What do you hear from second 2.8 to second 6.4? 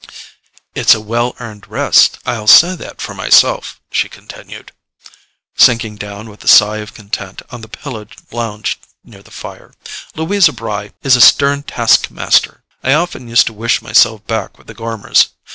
for myself," she continued, sinking down